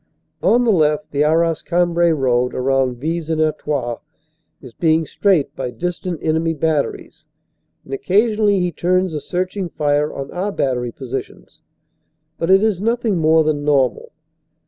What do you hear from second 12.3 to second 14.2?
But it is nothing more than normal.